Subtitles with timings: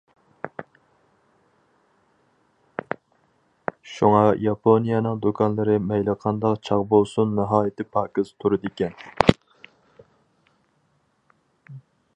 [3.91, 9.37] شۇڭا ياپونىيەنىڭ دۇكانلىرى مەيلى قانداق چاغ بولسۇن ناھايىتى پاكىز تۇرىدىكەن.